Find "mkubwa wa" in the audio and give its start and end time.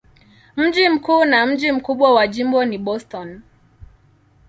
1.71-2.27